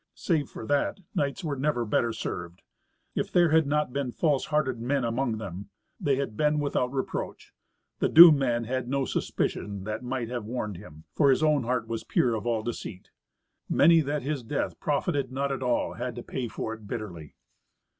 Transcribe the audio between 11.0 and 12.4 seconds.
for his own heart was pure